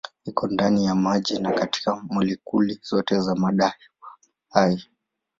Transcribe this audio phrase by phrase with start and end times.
[0.25, 3.73] Iko ndani ya maji na katika molekuli zote za mada
[4.49, 4.85] hai.